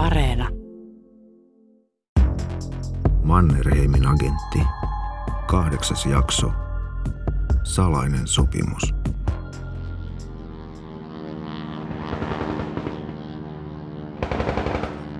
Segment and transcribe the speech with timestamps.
[0.00, 0.48] Areena.
[3.22, 4.58] Mannerheimin agentti.
[5.46, 6.52] Kahdeksas jakso.
[7.62, 8.94] Salainen sopimus.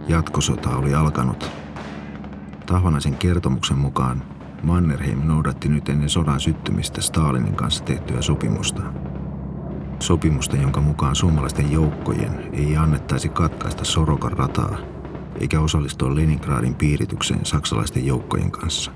[0.09, 1.51] Jatkosota oli alkanut.
[2.67, 4.23] Tahvanaisen kertomuksen mukaan
[4.63, 8.83] Mannerheim noudatti nyt ennen sodan syttymistä Stalinin kanssa tehtyä sopimusta.
[10.01, 14.79] Sopimusta, jonka mukaan suomalaisten joukkojen ei annettaisi katkaista Sorokan rataa
[15.41, 18.93] eikä osallistua Leningradin piiritykseen saksalaisten joukkojen kanssa.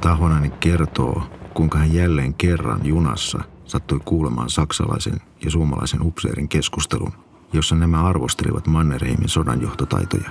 [0.00, 1.22] Tahvanainen kertoo,
[1.54, 7.12] kuinka hän jälleen kerran junassa sattui kuulemaan saksalaisen ja suomalaisen upseerin keskustelun,
[7.52, 10.30] jossa nämä arvostelivat Mannerheimin sodan johtotaitoja.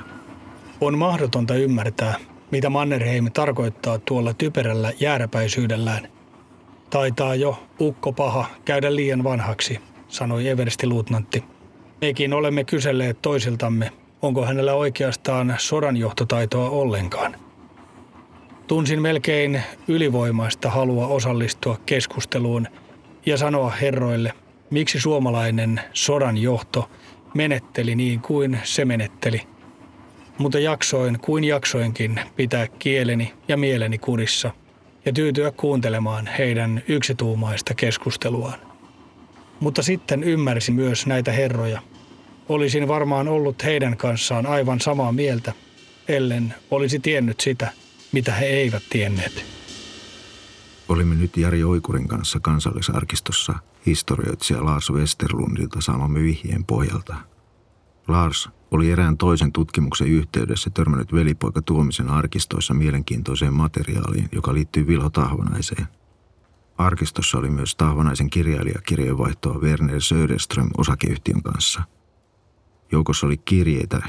[0.81, 2.15] On mahdotonta ymmärtää,
[2.51, 6.07] mitä Mannerheim tarkoittaa tuolla typerällä jääräpäisyydellään.
[6.89, 9.79] Taitaa jo ukko paha käydä liian vanhaksi,
[10.11, 11.43] sanoi Eversti luutnantti.
[12.01, 17.35] Mekin olemme kyselleet toisiltamme, onko hänellä oikeastaan sodanjohtotaitoa ollenkaan.
[18.67, 22.67] Tunsin melkein ylivoimaista halua osallistua keskusteluun
[23.25, 24.33] ja sanoa herroille,
[24.69, 26.89] miksi suomalainen sodanjohto
[27.33, 29.41] menetteli niin kuin se menetteli–
[30.41, 34.51] mutta jaksoin kuin jaksoinkin pitää kieleni ja mieleni kurissa
[35.05, 38.70] ja tyytyä kuuntelemaan heidän yksituumaista keskusteluaan.
[39.61, 41.81] Mutta sitten ymmärsin myös näitä herroja.
[42.49, 45.53] Olisin varmaan ollut heidän kanssaan aivan samaa mieltä,
[46.07, 47.71] ellen olisi tiennyt sitä,
[48.11, 49.45] mitä he eivät tienneet.
[50.89, 53.53] Olimme nyt Jari Oikurin kanssa kansallisarkistossa
[53.85, 57.15] historioitsija Lars Westerlundilta saamamme vihjeen pohjalta.
[58.07, 65.09] Lars oli erään toisen tutkimuksen yhteydessä törmännyt velipoika Tuomisen arkistoissa mielenkiintoiseen materiaaliin, joka liittyy Vilho
[65.09, 65.87] Tahvanaiseen.
[66.77, 71.81] Arkistossa oli myös Tahvanaisen kirjailijakirjeenvaihtoa Werner Söderström osakeyhtiön kanssa.
[72.91, 74.01] Joukossa oli kirjeitä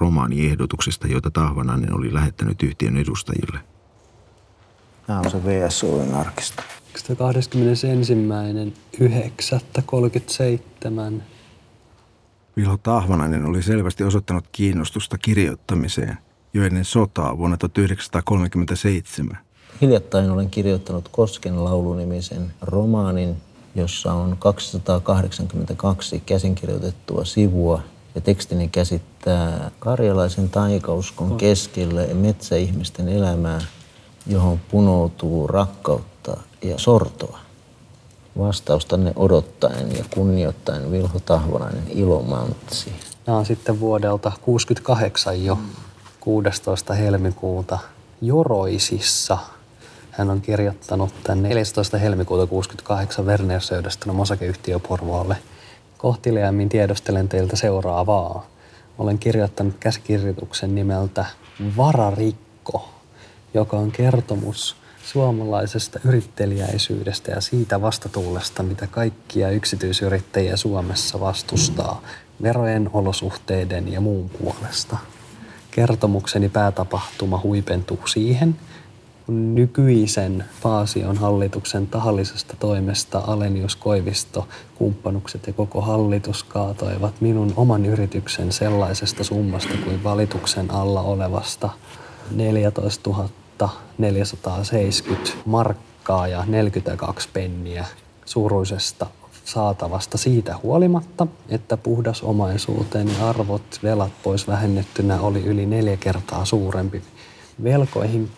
[0.00, 3.60] romaaniehdotuksista, joita Tahvanainen oli lähettänyt yhtiön edustajille.
[5.06, 6.62] Tämä on se VSOin arkisto.
[6.94, 7.00] 21.9.37
[12.56, 16.18] Vilho Tahvanainen oli selvästi osoittanut kiinnostusta kirjoittamiseen
[16.54, 19.38] jo ennen sotaa vuonna 1937.
[19.80, 23.36] Hiljattain olen kirjoittanut Kosken laulunimisen romaanin,
[23.74, 27.82] jossa on 282 käsinkirjoitettua sivua
[28.14, 33.60] ja tekstini käsittää karjalaisen taikauskon keskellä metsäihmisten elämää,
[34.26, 37.38] johon punoutuu rakkautta ja sortoa.
[38.38, 42.92] Vastaustanne odottaen ja kunnioittaen Vilho Tahvanainen Ilomantsi.
[43.26, 45.58] Nämä on sitten vuodelta 68 jo
[46.20, 46.94] 16.
[46.94, 47.78] helmikuuta
[48.22, 49.38] Joroisissa.
[50.20, 51.98] Hän on kirjoittanut tämän 14.
[51.98, 55.36] helmikuuta 68 Werner Söderström osakeyhtiö Porvoolle.
[55.98, 58.46] Kohteliaimmin tiedostelen teiltä seuraavaa.
[58.98, 61.24] Olen kirjoittanut käsikirjoituksen nimeltä
[61.76, 62.88] Vararikko,
[63.54, 72.02] joka on kertomus suomalaisesta yrittelijäisyydestä ja siitä vastatuulesta, mitä kaikkia yksityisyrittäjiä Suomessa vastustaa
[72.42, 74.96] verojen, olosuhteiden ja muun puolesta.
[75.70, 78.56] Kertomukseni päätapahtuma huipentuu siihen,
[79.28, 88.52] nykyisen Paasion hallituksen tahallisesta toimesta Alenius Koivisto, kumppanukset ja koko hallitus kaatoivat minun oman yrityksen
[88.52, 91.70] sellaisesta summasta kuin valituksen alla olevasta
[92.30, 93.28] 14 000
[93.98, 97.84] 470 markkaa ja 42 penniä
[98.24, 99.06] suuruisesta
[99.44, 106.44] saatavasta siitä huolimatta, että puhdas omaisuuteen ja arvot velat pois vähennettynä oli yli neljä kertaa
[106.44, 107.02] suurempi.
[107.62, 108.30] Velkoihin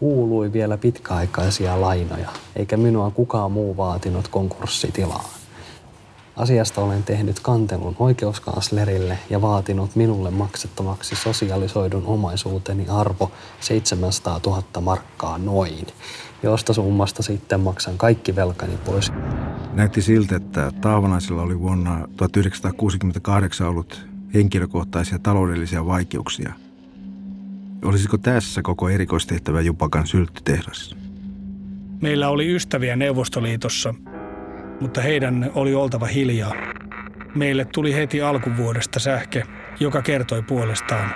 [0.00, 5.24] kuului vielä pitkäaikaisia lainoja, eikä minua kukaan muu vaatinut konkurssitilaan.
[6.36, 15.38] Asiasta olen tehnyt kantelun oikeuskanslerille ja vaatinut minulle maksettavaksi sosialisoidun omaisuuteni arvo 700 000 markkaa
[15.38, 15.86] noin,
[16.42, 19.12] josta summasta sitten maksan kaikki velkani pois.
[19.72, 26.54] Näytti siltä, että Taavanaisilla oli vuonna 1968 ollut henkilökohtaisia taloudellisia vaikeuksia.
[27.84, 30.96] Olisiko tässä koko erikoistehtävä Jupakan sylttytehdas?
[32.00, 33.94] Meillä oli ystäviä Neuvostoliitossa,
[34.80, 36.52] mutta heidän oli oltava hiljaa.
[37.34, 39.42] Meille tuli heti alkuvuodesta sähke,
[39.80, 41.10] joka kertoi puolestaan.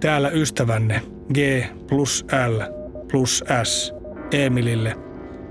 [0.00, 1.02] Täällä ystävänne
[1.34, 1.38] G
[1.88, 2.60] plus L
[3.10, 3.92] plus S
[4.32, 4.96] Emilille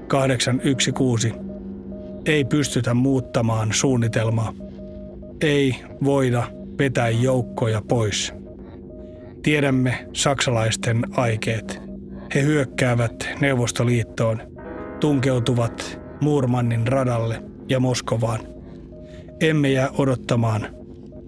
[0.08, 1.28] 816.
[2.26, 4.65] Ei pystytä muuttamaan suunnitelmaa.
[5.46, 6.44] Ei voida
[6.80, 8.34] vetää joukkoja pois.
[9.44, 11.82] Tiedämme saksalaisten aikeet.
[12.36, 14.42] He hyökkäävät Neuvostoliittoon,
[15.00, 18.40] tunkeutuvat Muurmannin radalle ja Moskovaan.
[19.42, 20.68] Emme jää odottamaan.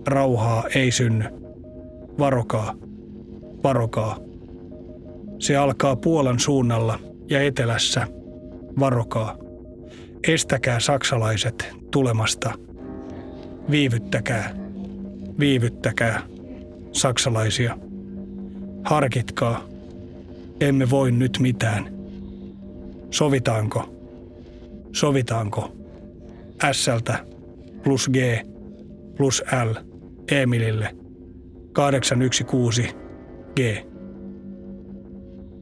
[0.08, 1.26] Rauhaa ei synny.
[2.20, 2.74] Varokaa.
[3.64, 4.18] Varokaa.
[5.40, 7.00] Se alkaa Puolan suunnalla
[7.30, 8.08] ja etelässä.
[8.80, 9.38] Varokaa.
[10.28, 12.54] Estäkää saksalaiset tulemasta.
[13.72, 14.56] Viivyttäkää.
[15.40, 16.22] Viivyttäkää
[16.92, 17.78] saksalaisia.
[18.84, 19.64] Harkitkaa.
[20.62, 21.90] Emme voi nyt mitään.
[23.12, 23.96] Sovitaanko?
[24.92, 25.78] Sovitaanko?
[26.72, 27.26] Sältä
[27.84, 28.18] plus G
[29.18, 29.74] plus L
[30.32, 30.96] Emilille
[31.74, 32.82] 816
[33.56, 33.60] G.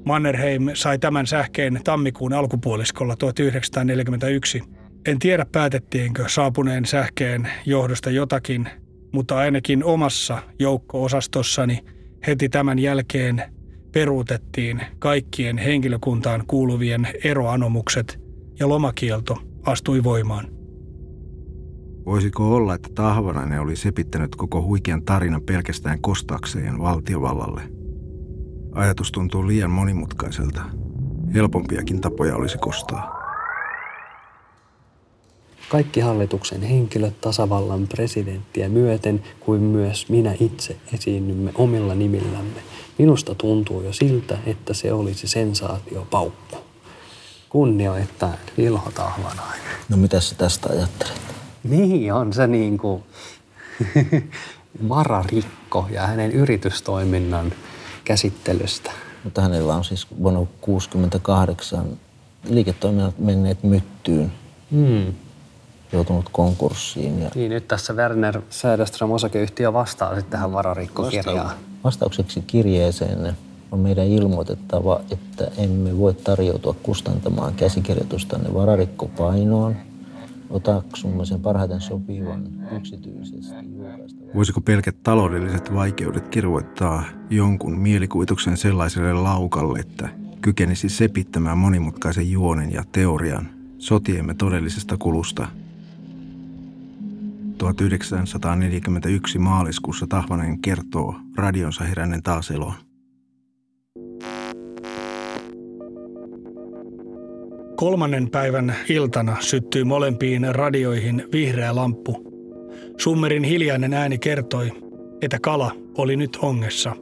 [0.05, 4.63] Mannerheim sai tämän sähkeen tammikuun alkupuoliskolla 1941.
[5.05, 8.69] En tiedä päätettiinkö saapuneen sähkeen johdosta jotakin,
[9.13, 11.85] mutta ainakin omassa joukko-osastossani
[12.27, 13.43] heti tämän jälkeen
[13.93, 18.19] peruutettiin kaikkien henkilökuntaan kuuluvien eroanomukset
[18.59, 20.47] ja lomakielto astui voimaan.
[22.05, 27.61] Voisiko olla, että Tahvanainen oli sepittänyt koko huikean tarinan pelkästään kostaakseen valtiovallalle?
[28.71, 30.61] Ajatus tuntuu liian monimutkaiselta.
[31.33, 33.24] Helpompiakin tapoja olisi kostaa.
[35.75, 42.59] Kaikki hallituksen henkilöt tasavallan presidenttiä myöten kuin myös minä itse esiinnymme omilla nimillämme.
[42.97, 46.57] Minusta tuntuu jo siltä, että se olisi sensaatiopaukku.
[47.49, 49.65] Kunnioittain Vilho Tahvanainen.
[49.89, 51.21] No mitä sä tästä ajattelet?
[51.63, 53.03] Niin on se niin kuin
[54.89, 57.53] vararikko ja hänen yritystoiminnan
[58.05, 58.91] käsittelystä.
[59.23, 61.97] Mutta hänellä on siis vuonna 1968
[62.49, 64.31] liiketoiminnat menneet myttyyn.
[64.71, 65.24] Hmm.
[65.95, 67.21] Joutunut konkurssiin.
[67.21, 71.55] Ja Niin, nyt tässä Werner Söderström osakeyhtiö vastaa sitten tähän vararikkokirjaan.
[71.83, 73.37] vastaukseksi kirjeeseen
[73.71, 79.75] on meidän ilmoitettava, että emme voi tarjoutua kustantamaan käsikirjoitustanne vararikkopainoon.
[80.49, 83.55] Otaksumme sen parhaiten sopivan yksityisesti.
[84.35, 90.09] Voisiko pelkät taloudelliset vaikeudet kirvoittaa jonkun mielikuvituksen sellaiselle laukalle, että
[90.41, 95.47] kykenisi sepittämään monimutkaisen juonen ja teorian sotiemme todellisesta kulusta?
[97.57, 102.73] 1941 maaliskuussa Tahvanen kertoo radionsa heränneen taas eloon.
[107.75, 112.35] Kolmannen päivän iltana syttyi molempiin radioihin vihreä lamppu.
[112.97, 114.71] Summerin hiljainen ääni kertoi,
[115.21, 116.95] että kala oli nyt ongessa.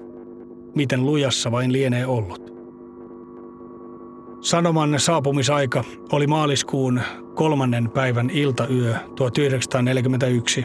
[0.76, 2.43] Miten lujassa vain lienee ollut.
[4.44, 7.02] Sanoman saapumisaika oli maaliskuun
[7.36, 10.64] kolmannen päivän iltayö 1941.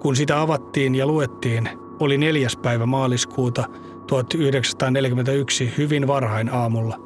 [0.00, 1.68] Kun sitä avattiin ja luettiin,
[2.00, 3.64] oli neljäs päivä maaliskuuta
[4.06, 6.96] 1941 hyvin varhain aamulla.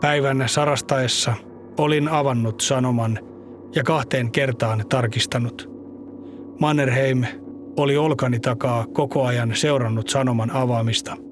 [0.00, 1.34] Päivän sarastaessa
[1.78, 3.18] olin avannut sanoman
[3.74, 5.70] ja kahteen kertaan tarkistanut.
[6.60, 7.24] Mannerheim
[7.76, 11.27] oli olkani takaa koko ajan seurannut sanoman avaamista.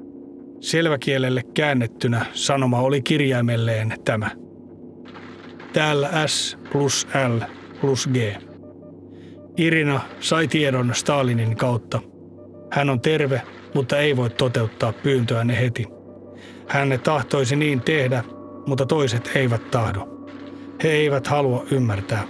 [0.60, 4.30] Selväkielelle käännettynä sanoma oli kirjaimelleen tämä.
[5.72, 7.06] Täällä S plus
[7.36, 7.40] L
[7.80, 8.16] plus G.
[9.56, 12.00] Irina sai tiedon Stalinin kautta.
[12.72, 13.42] Hän on terve,
[13.74, 15.86] mutta ei voi toteuttaa pyyntöänne heti.
[16.68, 18.24] Hän tahtoisi niin tehdä,
[18.66, 20.08] mutta toiset eivät tahdo.
[20.82, 22.24] He eivät halua ymmärtää.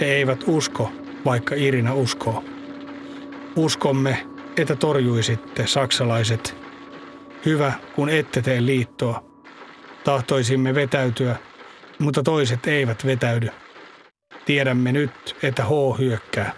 [0.00, 0.92] He eivät usko,
[1.24, 2.44] vaikka Irina uskoo.
[3.56, 4.26] Uskomme,
[4.56, 6.61] että torjuisitte saksalaiset.
[7.46, 9.24] Hyvä, kun ette tee liittoa.
[10.04, 11.36] Tahtoisimme vetäytyä,
[11.98, 13.48] mutta toiset eivät vetäydy.
[14.46, 16.52] Tiedämme nyt, että H hyökkää.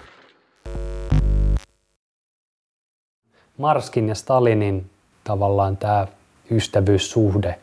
[3.58, 4.90] Marskin ja Stalinin
[5.24, 6.06] tavallaan tämä
[6.50, 7.58] ystävyyssuhde,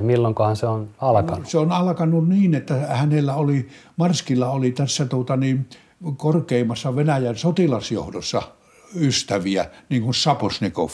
[0.00, 1.48] milloinkohan se on alkanut?
[1.48, 5.66] Se on alkanut niin, että hänellä oli, Marskilla oli tässä tuota niin,
[6.16, 8.42] korkeimmassa Venäjän sotilasjohdossa
[8.94, 10.90] ystäviä, niin kuin Saposnikov,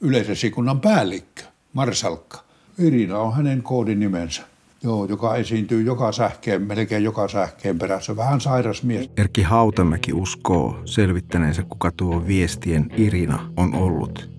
[0.00, 2.38] yleisesikunnan päällikkö, marsalkka.
[2.78, 4.42] Irina on hänen koodinimensä,
[4.82, 8.16] joo, joka esiintyy joka sähkeen, melkein joka sähkeen perässä.
[8.16, 9.10] Vähän sairas mies.
[9.16, 14.30] Erkki Hautamäki uskoo selvittäneensä, kuka tuo viestien Irina on ollut.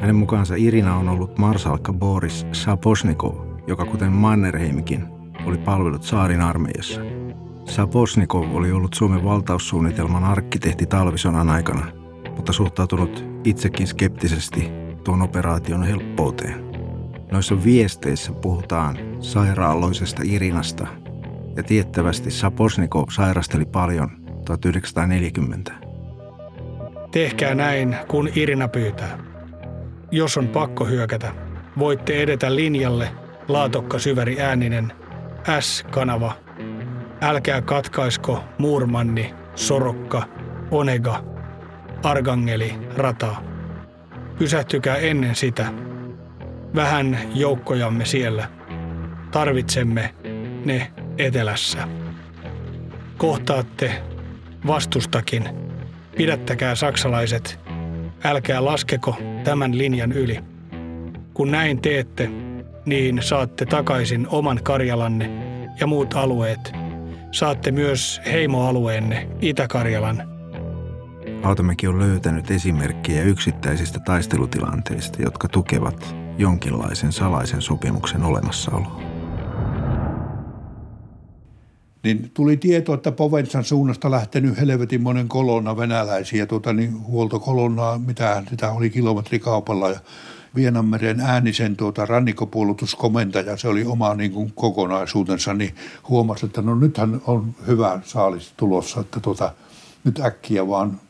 [0.00, 3.34] Hänen mukaansa Irina on ollut marsalkka Boris Saposnikov,
[3.66, 5.06] joka kuten Mannerheimikin
[5.46, 7.00] oli palvellut saarin armeijassa.
[7.64, 12.03] Saposnikov oli ollut Suomen valtaussuunnitelman arkkitehti talvisodan aikana,
[12.36, 14.70] mutta suhtautunut itsekin skeptisesti
[15.04, 16.64] tuon operaation helppouteen.
[17.32, 20.86] Noissa viesteissä puhutaan sairaaloisesta Irinasta,
[21.56, 24.10] ja tiettävästi Saposnikov sairasteli paljon
[24.44, 25.72] 1940.
[27.10, 29.18] Tehkää näin, kun Irina pyytää.
[30.10, 31.32] Jos on pakko hyökätä,
[31.78, 33.08] voitte edetä linjalle
[33.48, 34.92] laatokka syväri ääninen
[35.60, 36.32] S-kanava.
[37.20, 40.22] Älkää katkaisko Muurmanni Sorokka,
[40.70, 41.33] Onega,
[42.04, 43.36] Argangeli, Rata.
[44.38, 45.66] Pysähtykää ennen sitä.
[46.74, 48.48] Vähän joukkojamme siellä.
[49.30, 50.14] Tarvitsemme
[50.64, 51.88] ne etelässä.
[53.18, 54.02] Kohtaatte
[54.66, 55.48] vastustakin.
[56.16, 57.60] Pidättäkää saksalaiset.
[58.24, 60.40] Älkää laskeko tämän linjan yli.
[61.34, 62.30] Kun näin teette,
[62.86, 65.30] niin saatte takaisin oman Karjalanne
[65.80, 66.72] ja muut alueet.
[67.30, 70.33] Saatte myös heimoalueenne Itä-Karjalan.
[71.44, 79.00] Autamäki on löytänyt esimerkkejä yksittäisistä taistelutilanteista, jotka tukevat jonkinlaisen salaisen sopimuksen olemassaoloa.
[82.04, 88.42] Niin tuli tieto, että Poventsan suunnasta lähtenyt helvetin monen kolonna venäläisiä, tuota, niin huoltokolonnaa, mitä
[88.50, 90.00] sitä oli kilometrikaupalla ja
[90.54, 95.74] Vienanmeren äänisen tuota rannikkopuolustuskomentaja, se oli oma niin kuin, kokonaisuutensa, niin
[96.08, 99.52] huomasi, että no nythän on hyvä saalis tulossa, että tuota,
[100.04, 101.00] nyt äkkiä vaan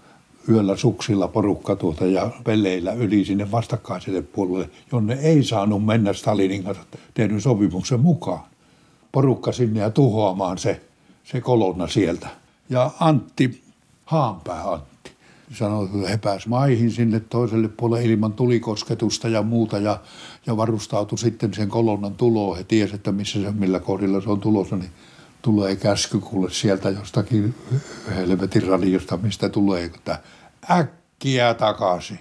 [0.48, 6.64] yöllä suksilla porukka tuota ja pelleillä yli sinne vastakkaiselle puolelle, jonne ei saanut mennä Stalinin
[6.64, 6.84] kanssa
[7.14, 8.44] tehdyn sopimuksen mukaan.
[9.12, 10.80] Porukka sinne ja tuhoamaan se,
[11.24, 12.28] se kolonna sieltä.
[12.70, 13.62] Ja Antti,
[14.04, 15.10] Haanpää Antti,
[15.52, 20.00] sanoi, että he pääsivät maihin sinne toiselle puolelle ilman tulikosketusta ja muuta ja,
[20.46, 22.56] ja varustautui sitten sen kolonnan tuloon.
[22.56, 24.90] He tiesivät, että missä se, millä kohdilla se on tulossa, niin
[25.44, 27.54] tulee käsky kuule sieltä jostakin
[28.16, 30.18] helvetin radiosta, mistä tulee, että
[30.70, 32.18] äkkiä takaisin.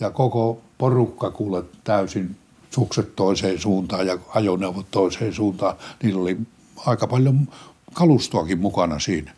[0.00, 2.36] Ja koko porukka kuule täysin
[2.70, 5.76] sukset toiseen suuntaan ja ajoneuvot toiseen suuntaan.
[6.02, 6.38] Niillä oli
[6.86, 7.48] aika paljon
[7.92, 9.32] kalustoakin mukana siinä.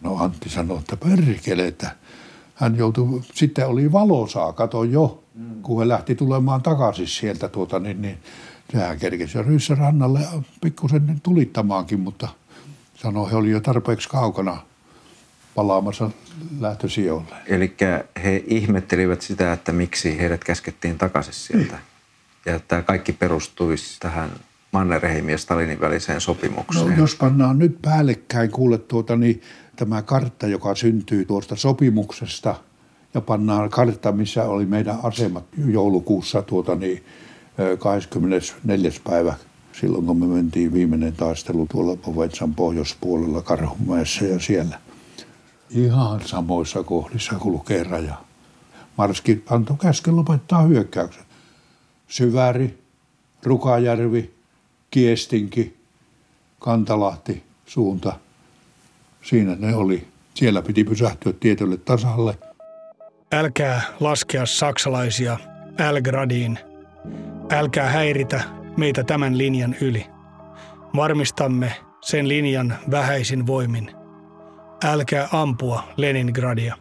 [0.00, 1.96] No Antti sanoi, että perkele, että
[2.54, 5.22] hän joutui, sitten oli valosaa, kato jo,
[5.62, 8.18] kun he lähti tulemaan takaisin sieltä, tuota, niin, niin
[8.72, 10.20] sehän kerkesi Ryssä rannalle
[10.60, 12.28] pikkusen tulittamaankin, mutta–
[13.02, 14.62] sanoi, he olivat jo tarpeeksi kaukana
[15.54, 16.10] palaamassa
[16.60, 17.34] lähtösijoille.
[17.46, 17.76] Eli
[18.24, 21.78] he ihmettelivät sitä, että miksi heidät käskettiin takaisin sieltä.
[22.46, 24.30] Ja tämä kaikki perustuisi tähän
[24.72, 26.90] Mannerheimin ja Stalinin väliseen sopimukseen.
[26.90, 29.42] No, jos pannaan nyt päällekkäin, kuule tuota, niin
[29.76, 32.54] tämä kartta, joka syntyy tuosta sopimuksesta,
[33.14, 37.04] ja pannaan kartta, missä oli meidän asemat joulukuussa tuota, niin
[37.78, 38.90] 24.
[39.04, 39.34] päivä
[39.80, 44.80] silloin kun me mentiin viimeinen taistelu tuolla Povetsan pohjoispuolella Karhumäessä ja siellä.
[45.70, 48.14] Ihan samoissa kohdissa kulkee raja.
[48.98, 51.24] Marski antoi käsken lopettaa hyökkäyksen.
[52.08, 52.78] Syväri,
[53.42, 54.34] Rukajärvi,
[54.90, 55.76] Kiestinki,
[56.58, 58.18] Kantalahti, suunta.
[59.22, 60.08] Siinä ne oli.
[60.34, 62.38] Siellä piti pysähtyä tietylle tasalle.
[63.32, 65.38] Älkää laskea saksalaisia
[65.78, 66.58] Älgradiin.
[67.50, 70.06] Älkää häiritä meitä tämän linjan yli.
[70.96, 73.90] Varmistamme sen linjan vähäisin voimin.
[74.84, 76.76] Älkää ampua Leningradia.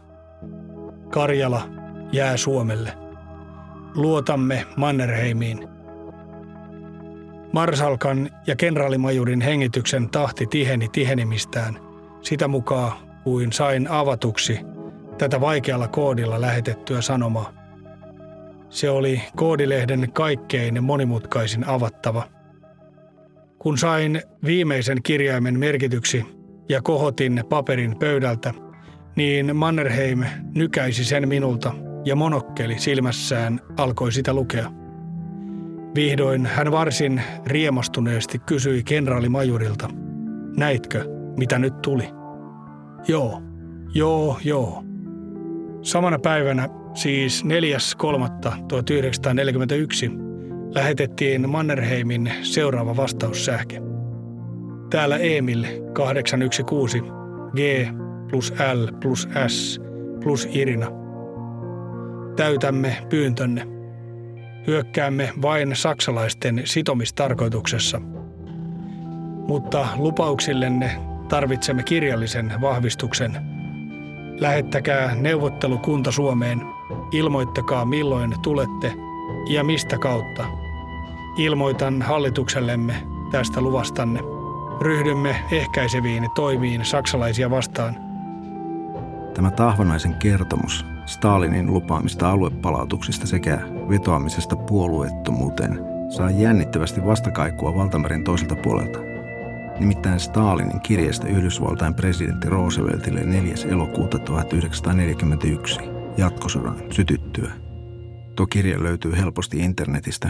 [1.09, 1.61] Karjala
[2.11, 2.93] jää Suomelle.
[3.95, 5.67] Luotamme Mannerheimiin.
[7.53, 11.79] Marsalkan ja kenraalimajurin hengityksen tahti tiheni tihenemistään
[12.21, 12.91] sitä mukaan
[13.23, 14.59] kuin sain avatuksi
[15.17, 17.60] tätä vaikealla koodilla lähetettyä sanomaa.
[18.71, 22.23] Se oli koodilehden kaikkein monimutkaisin avattava.
[23.59, 26.25] Kun sain viimeisen kirjaimen merkityksi
[26.69, 28.53] ja kohotin paperin pöydältä,
[29.15, 30.23] niin Mannerheim
[30.55, 31.73] nykäisi sen minulta
[32.05, 34.71] ja monokkeli silmässään alkoi sitä lukea.
[35.95, 39.89] Vihdoin hän varsin riemastuneesti kysyi kenraalimajurilta,
[40.57, 41.05] näitkö,
[41.37, 42.09] mitä nyt tuli?
[43.07, 43.41] Joo,
[43.93, 44.83] joo, joo.
[45.81, 47.49] Samana päivänä siis 4.3.1941,
[50.75, 53.81] lähetettiin Mannerheimin seuraava vastaussähke.
[54.89, 56.97] Täällä Emil 816,
[57.55, 57.59] G
[58.29, 59.81] plus L plus S
[60.23, 60.87] plus Irina.
[62.35, 63.67] Täytämme pyyntönne.
[64.67, 68.01] Hyökkäämme vain saksalaisten sitomistarkoituksessa.
[69.47, 70.91] Mutta lupauksillenne
[71.29, 73.37] tarvitsemme kirjallisen vahvistuksen–
[74.41, 76.61] Lähettäkää neuvottelukunta Suomeen.
[77.11, 78.93] Ilmoittakaa milloin tulette
[79.47, 80.45] ja mistä kautta.
[81.37, 84.19] Ilmoitan hallituksellemme tästä luvastanne.
[84.81, 87.95] Ryhdymme ehkäiseviin toimiin saksalaisia vastaan.
[89.33, 95.79] Tämä Tahvanaisen kertomus Stalinin lupaamista aluepalautuksista sekä vetoamisesta puolueettomuuteen
[96.09, 98.99] saa jännittävästi vastakaikua valtamerin toiselta puolelta
[99.79, 103.53] nimittäin Stalinin kirjeestä Yhdysvaltain presidentti Rooseveltille 4.
[103.71, 105.79] elokuuta 1941
[106.17, 107.51] jatkosodan sytyttyä.
[108.35, 110.29] Tuo kirje löytyy helposti internetistä.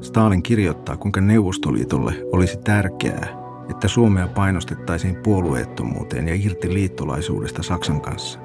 [0.00, 8.38] Stalin kirjoittaa, kuinka Neuvostoliitolle olisi tärkeää että Suomea painostettaisiin puolueettomuuteen ja irti liittolaisuudesta Saksan kanssa.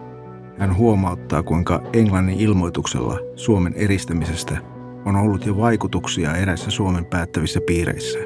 [0.57, 4.57] Hän huomauttaa, kuinka Englannin ilmoituksella Suomen eristämisestä
[5.05, 8.19] on ollut jo vaikutuksia eräissä Suomen päättävissä piireissä.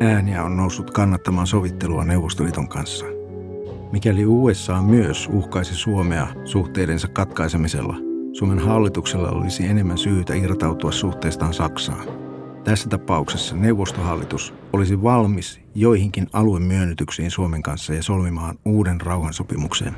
[0.00, 3.17] Ääniä on noussut kannattamaan sovittelua Neuvostoliiton kanssa.
[3.92, 7.96] Mikäli USA myös uhkaisi Suomea suhteidensa katkaisemisella,
[8.32, 12.08] Suomen hallituksella olisi enemmän syytä irtautua suhteestaan Saksaan.
[12.64, 19.94] Tässä tapauksessa neuvostohallitus olisi valmis joihinkin aluemyönnytyksiin Suomen kanssa ja solmimaan uuden rauhansopimuksen.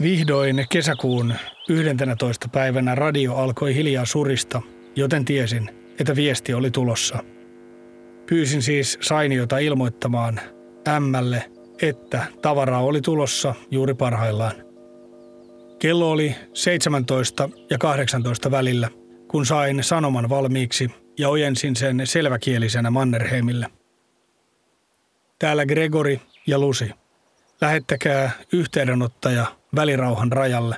[0.00, 1.34] Vihdoin kesäkuun
[1.68, 2.48] 11.
[2.48, 4.62] päivänä radio alkoi hiljaa surista,
[4.96, 7.18] joten tiesin, että viesti oli tulossa.
[8.28, 10.40] Pyysin siis Sainiota ilmoittamaan
[10.88, 11.50] Ämmälle,
[11.82, 14.52] että tavaraa oli tulossa juuri parhaillaan.
[15.78, 18.88] Kello oli 17 ja 18 välillä,
[19.28, 23.66] kun sain sanoman valmiiksi ja ojensin sen selväkielisenä Mannerheimille.
[25.38, 26.90] Täällä Gregori ja Lusi.
[27.60, 29.46] Lähettäkää yhteydenottaja
[29.76, 30.76] välirauhan rajalle.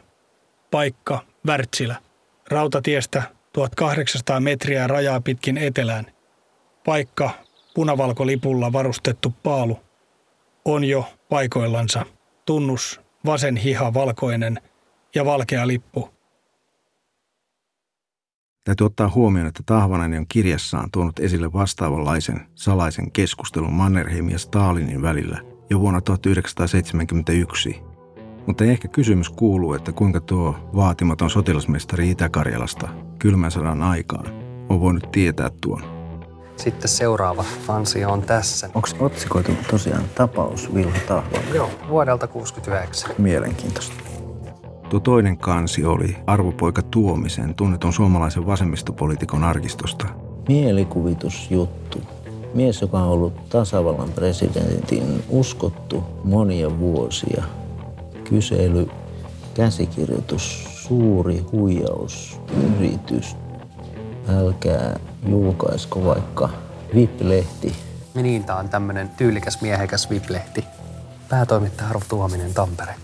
[0.70, 1.96] Paikka Wärtsilä.
[2.50, 6.06] Rautatiestä 1800 metriä rajaa pitkin etelään.
[6.84, 7.30] Paikka
[7.74, 9.78] punavalkolipulla varustettu paalu.
[10.64, 12.06] On jo paikoillansa.
[12.46, 14.60] Tunnus vasen hiha valkoinen
[15.14, 16.10] ja valkea lippu.
[18.64, 25.02] Täytyy ottaa huomioon, että Tahvanainen on kirjassaan tuonut esille vastaavanlaisen salaisen keskustelun Mannerheimin ja Stalinin
[25.02, 25.40] välillä
[25.70, 27.82] jo vuonna 1971
[28.46, 34.26] mutta ehkä kysymys kuuluu, että kuinka tuo vaatimaton sotilasmestari Itä-Karjalasta kylmän sodan aikaan
[34.68, 35.93] on voinut tietää tuon.
[36.56, 38.70] Sitten seuraava ansio on tässä.
[38.74, 41.54] Onko otsikoitu tosiaan tapaus Vilho Tahvonen?
[41.54, 43.10] Joo, vuodelta 69.
[43.18, 43.94] Mielenkiintoista.
[44.88, 50.06] Tuo toinen kansi oli Arvopoika Tuomisen, tunnetun suomalaisen vasemmistopoliitikon arkistosta.
[50.48, 52.00] Mielikuvitusjuttu.
[52.54, 57.44] Mies, joka on ollut tasavallan presidentin uskottu monia vuosia–
[58.24, 58.88] kysely,
[59.54, 63.36] käsikirjoitus, suuri huijaus, yritys.
[64.28, 66.48] Älkää julkaisko vaikka
[66.94, 67.76] VIP-lehti.
[68.14, 70.64] Niin, tää on tämmönen tyylikäs miehekäs VIP-lehti.
[71.28, 72.94] Päätoimittaja Arvo Tuominen Tampere.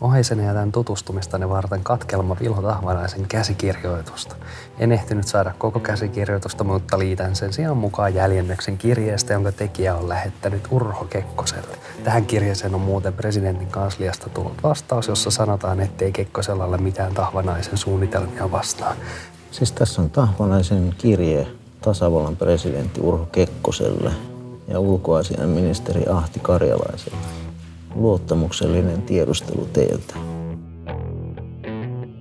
[0.00, 4.36] Oheisen ja tämän tutustumistani varten katkelma Vilho Tahvanaisen käsikirjoitusta.
[4.78, 10.08] En ehtinyt saada koko käsikirjoitusta, mutta liitän sen sijaan mukaan jäljennöksen kirjeestä, jonka tekijä on
[10.08, 11.76] lähettänyt Urho Kekkoselle.
[12.04, 17.78] Tähän kirjeeseen on muuten presidentin kansliasta tullut vastaus, jossa sanotaan, ettei Kekkosella ole mitään Tahvanaisen
[17.78, 18.96] suunnitelmia vastaan.
[19.54, 21.46] Siis tässä on Tahvanaisen kirje
[21.80, 24.10] tasavallan presidentti Urho Kekkoselle
[24.68, 27.18] ja ulkoasiainministeri Ahti Karjalaiselle
[27.94, 30.14] luottamuksellinen tiedustelu teiltä.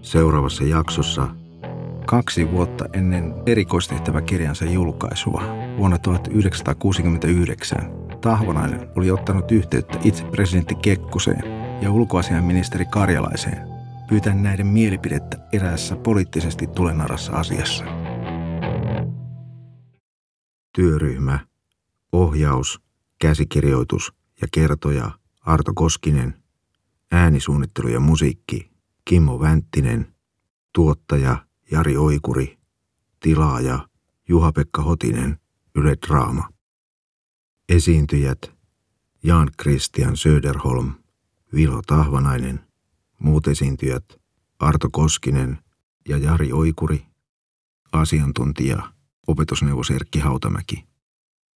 [0.02, 1.28] Seuraavassa jaksossa
[2.06, 5.43] kaksi vuotta ennen erikoistehtäväkirjansa julkaisua
[5.78, 7.91] vuonna 1969
[8.22, 11.43] Tahvanainen oli ottanut yhteyttä itse presidentti Kekkoseen
[11.82, 13.73] ja ulkoasiainministeri Karjalaiseen
[14.13, 17.84] pyytäen näiden mielipidettä eräässä poliittisesti tulenarassa asiassa.
[20.76, 21.39] Työryhmä,
[22.12, 22.82] ohjaus,
[23.19, 25.12] käsikirjoitus ja kertoja–
[25.45, 26.43] Arto Koskinen,
[27.12, 28.71] äänisuunnittelu ja musiikki
[29.06, 30.15] Kimmo Vänttinen,
[30.73, 32.58] tuottaja Jari Oikuri,
[33.19, 33.88] tilaaja
[34.30, 35.39] Juha-Pekka Hotinen,
[35.76, 36.49] Yle Draama.
[37.69, 38.52] Esiintyjät
[39.23, 40.93] Jan Christian Söderholm,
[41.54, 42.73] Vilo Tahvanainen,
[43.24, 44.04] muut esiintyjät
[44.60, 45.60] Arto Koskinen
[46.10, 47.06] ja Jari Oikuri,
[47.92, 48.94] asiantuntija
[49.28, 50.93] opetusneuvos Erkki Hautamäki.